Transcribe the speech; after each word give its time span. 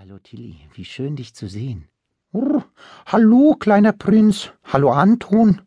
Hallo 0.00 0.20
Tilly, 0.20 0.60
wie 0.74 0.84
schön 0.84 1.16
dich 1.16 1.34
zu 1.34 1.48
sehen. 1.48 1.88
Oh, 2.32 2.62
hallo, 3.06 3.56
kleiner 3.58 3.92
Prinz. 3.92 4.52
Hallo, 4.62 4.92
Anton. 4.92 5.60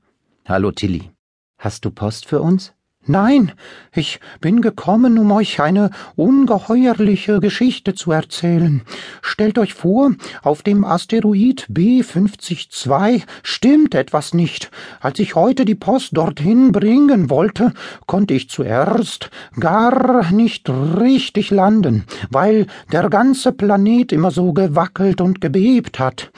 Hallo 0.48 0.72
Tilly. 0.72 1.12
Hast 1.58 1.84
du 1.84 1.92
Post 1.92 2.28
für 2.28 2.42
uns? 2.42 2.74
Nein, 3.08 3.54
ich 3.96 4.20
bin 4.42 4.62
gekommen, 4.62 5.18
um 5.18 5.32
euch 5.32 5.60
eine 5.60 5.90
ungeheuerliche 6.16 7.40
Geschichte 7.40 7.96
zu 7.96 8.12
erzählen. 8.12 8.84
Stellt 9.24 9.58
euch 9.58 9.74
vor, 9.74 10.12
auf 10.44 10.62
dem 10.62 10.86
Asteroid 10.86 11.68
B502 11.72 13.24
stimmt 13.42 13.96
etwas 13.96 14.36
nicht. 14.36 14.70
Als 15.00 15.18
ich 15.18 15.34
heute 15.34 15.66
die 15.66 15.74
Post 15.74 16.16
dorthin 16.16 16.72
bringen 16.72 17.32
wollte, 17.32 17.74
konnte 18.06 18.36
ich 18.36 18.52
zuerst 18.52 19.32
gar 19.60 20.32
nicht 20.32 20.70
richtig 20.70 21.50
landen, 21.50 22.06
weil 22.30 22.68
der 22.92 23.10
ganze 23.10 23.52
Planet 23.52 24.12
immer 24.12 24.30
so 24.30 24.54
gewackelt 24.54 25.22
und 25.22 25.42
gebebt 25.42 25.98
hat. 25.98 26.32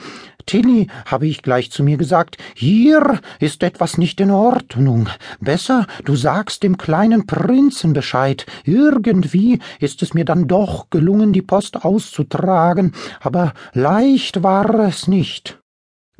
Tilly, 0.46 0.88
habe 1.06 1.26
ich 1.26 1.42
gleich 1.42 1.70
zu 1.70 1.82
mir 1.82 1.96
gesagt, 1.96 2.38
hier 2.54 3.20
ist 3.40 3.62
etwas 3.62 3.98
nicht 3.98 4.20
in 4.20 4.30
Ordnung. 4.30 5.08
Besser, 5.40 5.86
du 6.04 6.16
sagst 6.16 6.62
dem 6.62 6.78
kleinen 6.78 7.26
Prinzen 7.26 7.92
Bescheid. 7.92 8.46
Irgendwie 8.64 9.60
ist 9.80 10.02
es 10.02 10.14
mir 10.14 10.24
dann 10.24 10.48
doch 10.48 10.90
gelungen, 10.90 11.32
die 11.32 11.42
Post 11.42 11.84
auszutragen, 11.84 12.92
aber 13.20 13.54
leicht 13.72 14.42
war 14.42 14.78
es 14.80 15.08
nicht. 15.08 15.58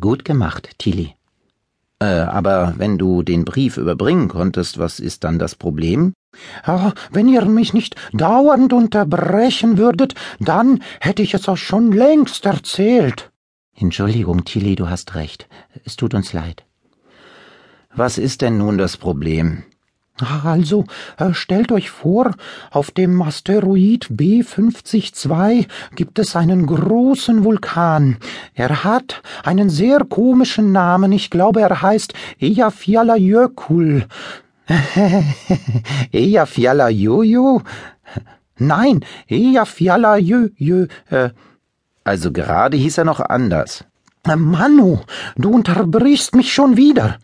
Gut 0.00 0.24
gemacht, 0.24 0.70
Tilly. 0.78 1.14
Äh, 2.00 2.20
aber 2.20 2.74
wenn 2.76 2.98
du 2.98 3.22
den 3.22 3.44
Brief 3.44 3.76
überbringen 3.76 4.28
konntest, 4.28 4.78
was 4.78 5.00
ist 5.00 5.24
dann 5.24 5.38
das 5.38 5.54
Problem? 5.54 6.12
Ja, 6.66 6.92
wenn 7.12 7.28
ihr 7.28 7.44
mich 7.44 7.72
nicht 7.72 7.96
dauernd 8.12 8.72
unterbrechen 8.72 9.78
würdet, 9.78 10.14
dann 10.40 10.82
hätte 11.00 11.22
ich 11.22 11.34
es 11.34 11.48
auch 11.48 11.56
schon 11.56 11.92
längst 11.92 12.44
erzählt. 12.44 13.30
Entschuldigung, 13.76 14.44
Tilly, 14.44 14.76
du 14.76 14.88
hast 14.88 15.14
recht. 15.14 15.48
Es 15.84 15.96
tut 15.96 16.14
uns 16.14 16.32
leid. 16.32 16.64
Was 17.94 18.18
ist 18.18 18.42
denn 18.42 18.58
nun 18.58 18.78
das 18.78 18.96
Problem? 18.96 19.64
Also, 20.44 20.84
äh, 21.16 21.34
stellt 21.34 21.72
euch 21.72 21.90
vor, 21.90 22.36
auf 22.70 22.92
dem 22.92 23.20
Asteroid 23.20 24.06
B502 24.12 25.66
gibt 25.96 26.20
es 26.20 26.36
einen 26.36 26.66
großen 26.66 27.42
Vulkan. 27.42 28.18
Er 28.54 28.84
hat 28.84 29.22
einen 29.42 29.70
sehr 29.70 30.04
komischen 30.04 30.70
Namen. 30.70 31.10
Ich 31.10 31.30
glaube, 31.30 31.62
er 31.62 31.82
heißt 31.82 32.14
Eyjafjallajökull. 32.40 34.06
Eyjafjallajojo? 36.12 37.62
Nein, 38.58 39.04
Eyjafjallajöjö. 39.28 40.86
Äh, 41.10 41.30
also 42.04 42.32
gerade 42.32 42.76
hieß 42.76 42.98
er 42.98 43.04
noch 43.04 43.20
anders. 43.20 43.84
Manu, 44.26 45.00
du 45.36 45.50
unterbrichst 45.50 46.34
mich 46.34 46.52
schon 46.52 46.76
wieder. 46.76 47.18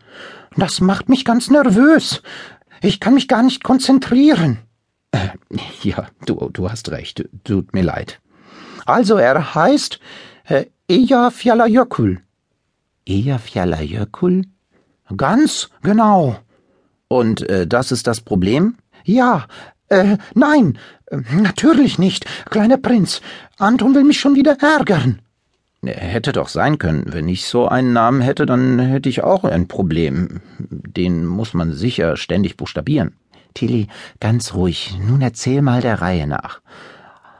Das 0.55 0.81
macht 0.81 1.09
mich 1.09 1.25
ganz 1.25 1.49
nervös. 1.49 2.21
Ich 2.81 2.99
kann 2.99 3.13
mich 3.13 3.27
gar 3.27 3.43
nicht 3.43 3.63
konzentrieren. 3.63 4.59
Äh, 5.11 5.29
ja, 5.81 6.07
du, 6.25 6.49
du 6.51 6.69
hast 6.69 6.91
recht. 6.91 7.27
Tut 7.43 7.73
mir 7.73 7.83
leid. 7.83 8.19
Also 8.85 9.17
er 9.17 9.55
heißt 9.55 9.99
äh, 10.45 10.65
Eyjafjallajökull. 10.89 12.21
Eyjafjallajökull? 13.07 14.43
Ganz 15.15 15.69
genau. 15.81 16.37
Und 17.07 17.47
äh, 17.49 17.67
das 17.67 17.91
ist 17.91 18.07
das 18.07 18.21
Problem? 18.21 18.75
Ja, 19.03 19.47
äh, 19.91 20.17
nein, 20.33 20.77
äh, 21.07 21.17
natürlich 21.33 21.99
nicht, 21.99 22.25
kleiner 22.49 22.77
Prinz. 22.77 23.21
Anton 23.57 23.93
will 23.93 24.03
mich 24.03 24.19
schon 24.19 24.35
wieder 24.35 24.57
ärgern. 24.61 25.19
Hätte 25.83 26.31
doch 26.31 26.47
sein 26.47 26.77
können. 26.77 27.05
Wenn 27.07 27.27
ich 27.27 27.45
so 27.45 27.67
einen 27.67 27.91
Namen 27.91 28.21
hätte, 28.21 28.45
dann 28.45 28.77
hätte 28.79 29.09
ich 29.09 29.23
auch 29.23 29.43
ein 29.43 29.67
Problem. 29.67 30.41
Den 30.59 31.25
muss 31.25 31.53
man 31.53 31.73
sicher 31.73 32.17
ständig 32.17 32.55
buchstabieren. 32.55 33.15
Tilly, 33.55 33.87
ganz 34.19 34.53
ruhig. 34.53 34.97
Nun 35.05 35.21
erzähl 35.21 35.61
mal 35.61 35.81
der 35.81 36.01
Reihe 36.01 36.27
nach. 36.27 36.61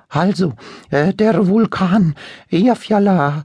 Also, 0.09 0.53
äh, 0.89 1.13
der 1.13 1.47
Vulkan 1.47 2.15
Eyjafjalla 2.49 3.43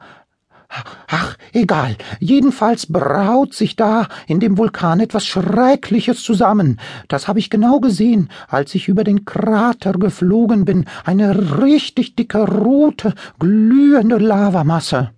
Ach, 0.68 1.36
egal. 1.52 1.96
Jedenfalls 2.18 2.86
braut 2.86 3.54
sich 3.54 3.76
da 3.76 4.08
in 4.26 4.40
dem 4.40 4.58
Vulkan 4.58 5.00
etwas 5.00 5.24
Schreckliches 5.24 6.22
zusammen. 6.22 6.80
Das 7.08 7.28
habe 7.28 7.38
ich 7.38 7.50
genau 7.50 7.80
gesehen, 7.80 8.30
als 8.48 8.74
ich 8.74 8.88
über 8.88 9.04
den 9.04 9.24
Krater 9.24 9.92
geflogen 9.92 10.64
bin. 10.64 10.86
Eine 11.04 11.60
richtig 11.62 12.16
dicke, 12.16 12.38
rote, 12.38 13.14
glühende 13.38 14.18
Lavamasse. 14.18 15.10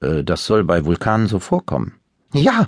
Äh, 0.00 0.24
das 0.24 0.44
soll 0.46 0.64
bei 0.64 0.84
Vulkanen 0.84 1.26
so 1.26 1.38
vorkommen. 1.38 1.94
Ja, 2.32 2.66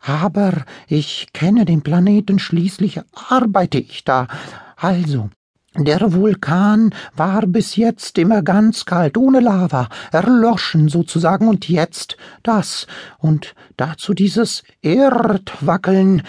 aber 0.00 0.64
ich 0.86 1.28
kenne 1.32 1.64
den 1.64 1.82
Planeten, 1.82 2.38
schließlich 2.38 3.00
arbeite 3.30 3.78
ich 3.78 4.04
da. 4.04 4.28
Also, 4.76 5.30
der 5.76 6.12
Vulkan 6.12 6.94
war 7.16 7.46
bis 7.46 7.76
jetzt 7.76 8.16
immer 8.18 8.42
ganz 8.42 8.84
kalt, 8.84 9.16
ohne 9.16 9.40
Lava, 9.40 9.88
erloschen 10.12 10.88
sozusagen, 10.88 11.48
und 11.48 11.68
jetzt 11.68 12.16
das, 12.42 12.86
und 13.18 13.54
dazu 13.76 14.14
dieses 14.14 14.62
Erdwackeln. 14.82 16.22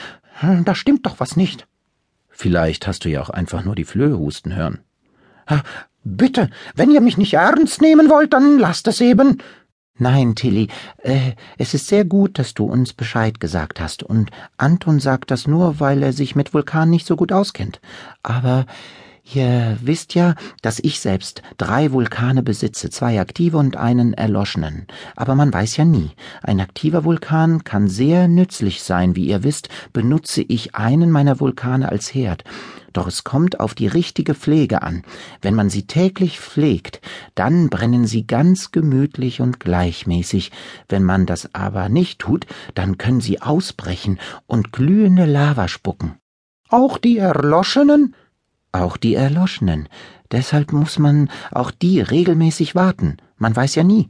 Da 0.64 0.76
stimmt 0.76 1.06
doch 1.06 1.20
was 1.20 1.38
nicht. 1.38 1.68
Vielleicht 2.30 2.88
hast 2.88 3.06
du 3.06 3.10
ja 3.10 3.22
auch 3.22 3.30
einfach 3.30 3.64
nur 3.64 3.76
die 3.76 3.86
Flöhe 3.86 4.18
husten 4.18 4.56
hören. 4.56 4.80
Bitte, 6.04 6.50
wenn 6.76 6.92
ihr 6.92 7.02
mich 7.02 7.18
nicht 7.18 7.34
ernst 7.34 7.82
nehmen 7.82 8.10
wollt, 8.10 8.34
dann 8.34 8.60
lasst 8.60 8.88
es 8.88 9.02
eben. 9.02 9.40
Nein, 9.98 10.36
Tilly, 10.36 10.68
äh, 11.04 11.32
es 11.58 11.74
ist 11.74 11.88
sehr 11.88 12.04
gut, 12.04 12.38
dass 12.38 12.54
du 12.54 12.66
uns 12.66 12.94
Bescheid 12.94 13.40
gesagt 13.40 13.80
hast, 13.80 14.04
und 14.04 14.30
Anton 14.58 15.00
sagt 15.00 15.32
das 15.32 15.48
nur, 15.48 15.80
weil 15.80 16.04
er 16.04 16.12
sich 16.12 16.36
mit 16.36 16.54
Vulkanen 16.54 16.90
nicht 16.90 17.08
so 17.08 17.16
gut 17.16 17.32
auskennt. 17.32 17.80
Aber 18.22 18.66
Ihr 19.34 19.78
wisst 19.82 20.14
ja, 20.14 20.36
dass 20.62 20.80
ich 20.80 21.00
selbst 21.00 21.42
drei 21.58 21.92
Vulkane 21.92 22.44
besitze, 22.44 22.92
zwei 22.92 23.20
aktive 23.20 23.58
und 23.58 23.76
einen 23.76 24.14
erloschenen. 24.14 24.86
Aber 25.16 25.34
man 25.34 25.52
weiß 25.52 25.78
ja 25.78 25.86
nie. 25.86 26.12
Ein 26.44 26.60
aktiver 26.60 27.04
Vulkan 27.04 27.64
kann 27.64 27.88
sehr 27.88 28.28
nützlich 28.28 28.84
sein. 28.84 29.16
Wie 29.16 29.26
ihr 29.26 29.44
wisst, 29.44 29.70
benutze 29.94 30.44
ich 30.44 30.76
einen 30.76 31.10
meiner 31.10 31.40
Vulkane 31.40 31.90
als 31.90 32.14
Herd. 32.14 32.44
Doch 32.94 33.08
es 33.08 33.24
kommt 33.24 33.60
auf 33.60 33.74
die 33.74 33.88
richtige 33.88 34.36
Pflege 34.36 34.84
an. 34.84 35.02
Wenn 35.42 35.56
man 35.56 35.70
sie 35.72 35.88
täglich 35.88 36.40
pflegt, 36.40 37.02
dann 37.34 37.70
brennen 37.70 38.06
sie 38.06 38.28
ganz 38.28 38.72
gemütlich 38.72 39.42
und 39.42 39.60
gleichmäßig. 39.60 40.52
Wenn 40.88 41.04
man 41.04 41.26
das 41.26 41.54
aber 41.54 41.90
nicht 41.90 42.20
tut, 42.20 42.46
dann 42.76 43.00
können 43.00 43.22
sie 43.22 43.42
ausbrechen 43.42 44.20
und 44.46 44.72
glühende 44.72 45.26
Lava 45.26 45.68
spucken. 45.68 46.14
Auch 46.70 46.98
die 47.00 47.18
erloschenen? 47.18 48.16
Auch 48.76 48.98
die 48.98 49.16
Erloschenen. 49.16 49.88
Deshalb 50.34 50.74
muss 50.74 51.00
man 51.00 51.30
auch 51.50 51.72
die 51.72 52.02
regelmäßig 52.02 52.76
warten. 52.76 53.16
Man 53.38 53.56
weiß 53.56 53.76
ja 53.76 53.86
nie. 53.86 54.10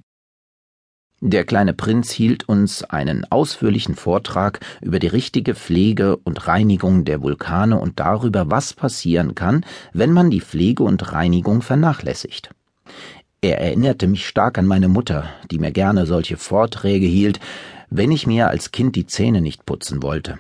Der 1.21 1.45
kleine 1.45 1.75
Prinz 1.75 2.09
hielt 2.09 2.49
uns 2.49 2.83
einen 2.83 3.25
ausführlichen 3.31 3.93
Vortrag 3.93 4.59
über 4.81 4.97
die 4.97 5.05
richtige 5.05 5.53
Pflege 5.53 6.17
und 6.17 6.47
Reinigung 6.47 7.05
der 7.05 7.21
Vulkane 7.21 7.79
und 7.79 7.99
darüber, 7.99 8.49
was 8.49 8.73
passieren 8.73 9.35
kann, 9.35 9.63
wenn 9.93 10.11
man 10.11 10.31
die 10.31 10.41
Pflege 10.41 10.81
und 10.81 11.13
Reinigung 11.13 11.61
vernachlässigt. 11.61 12.49
Er 13.41 13.61
erinnerte 13.61 14.07
mich 14.07 14.25
stark 14.27 14.57
an 14.57 14.65
meine 14.65 14.87
Mutter, 14.87 15.29
die 15.51 15.59
mir 15.59 15.71
gerne 15.71 16.07
solche 16.07 16.37
Vorträge 16.37 17.05
hielt, 17.05 17.39
wenn 17.91 18.11
ich 18.11 18.25
mir 18.25 18.49
als 18.49 18.71
Kind 18.71 18.95
die 18.95 19.05
Zähne 19.05 19.41
nicht 19.41 19.67
putzen 19.67 20.01
wollte. 20.01 20.39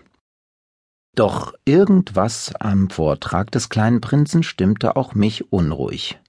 Doch 1.15 1.53
irgendwas 1.63 2.53
am 2.59 2.89
Vortrag 2.89 3.49
des 3.51 3.69
kleinen 3.69 4.01
Prinzen 4.01 4.43
stimmte 4.43 4.97
auch 4.97 5.15
mich 5.15 5.51
unruhig. 5.51 6.19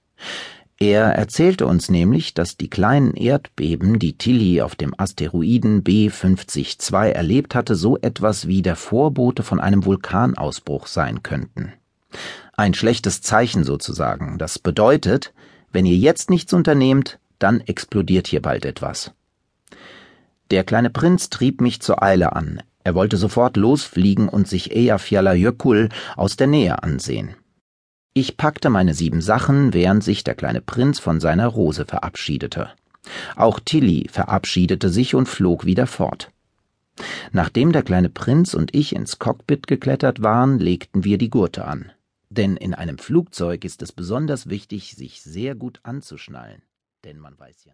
Er 0.79 1.05
erzählte 1.05 1.65
uns 1.65 1.89
nämlich, 1.89 2.33
dass 2.33 2.55
die 2.55 2.69
kleinen 2.69 3.13
Erdbeben, 3.15 3.99
die 3.99 4.17
Tilly 4.17 4.61
auf 4.61 4.75
dem 4.75 4.93
Asteroiden 4.97 5.83
B502 5.83 7.09
erlebt 7.09 7.55
hatte, 7.55 7.75
so 7.75 7.97
etwas 7.97 8.47
wie 8.47 8.61
der 8.61 8.75
Vorbote 8.75 9.43
von 9.43 9.59
einem 9.59 9.85
Vulkanausbruch 9.85 10.87
sein 10.87 11.23
könnten. 11.23 11.73
Ein 12.55 12.73
schlechtes 12.73 13.21
Zeichen 13.21 13.63
sozusagen. 13.63 14.37
Das 14.37 14.59
bedeutet, 14.59 15.33
wenn 15.71 15.85
ihr 15.85 15.97
jetzt 15.97 16.29
nichts 16.29 16.53
unternehmt, 16.53 17.19
dann 17.39 17.59
explodiert 17.61 18.27
hier 18.27 18.41
bald 18.41 18.63
etwas. 18.63 19.11
Der 20.49 20.63
kleine 20.63 20.91
Prinz 20.91 21.29
trieb 21.29 21.59
mich 21.59 21.81
zur 21.81 22.01
Eile 22.01 22.33
an. 22.33 22.61
Er 22.87 22.95
wollte 22.95 23.17
sofort 23.17 23.57
losfliegen 23.57 24.29
und 24.29 24.47
sich 24.47 24.73
Eyjafjallajökull 24.73 25.89
aus 26.15 26.37
der 26.37 26.47
Nähe 26.47 26.83
ansehen. 26.83 27.35
Ich 28.13 28.37
packte 28.37 28.69
meine 28.69 28.93
sieben 28.93 29.19
Sachen, 29.19 29.73
während 29.73 30.05
sich 30.05 30.23
der 30.23 30.35
kleine 30.35 30.61
Prinz 30.61 30.97
von 30.97 31.19
seiner 31.19 31.47
Rose 31.47 31.83
verabschiedete. 31.83 32.69
Auch 33.35 33.59
Tilly 33.59 34.07
verabschiedete 34.09 34.87
sich 34.87 35.15
und 35.15 35.27
flog 35.27 35.65
wieder 35.65 35.85
fort. 35.85 36.31
Nachdem 37.33 37.73
der 37.73 37.83
kleine 37.83 38.07
Prinz 38.07 38.53
und 38.53 38.73
ich 38.73 38.95
ins 38.95 39.19
Cockpit 39.19 39.67
geklettert 39.67 40.23
waren, 40.23 40.57
legten 40.57 41.03
wir 41.03 41.17
die 41.17 41.29
Gurte 41.29 41.65
an. 41.65 41.91
Denn 42.29 42.55
in 42.55 42.73
einem 42.73 42.99
Flugzeug 42.99 43.65
ist 43.65 43.81
es 43.81 43.91
besonders 43.91 44.47
wichtig, 44.47 44.95
sich 44.95 45.21
sehr 45.21 45.55
gut 45.55 45.81
anzuschnallen. 45.83 46.61
denn 47.03 47.19
man 47.19 47.37
weiß 47.37 47.65
ja 47.65 47.73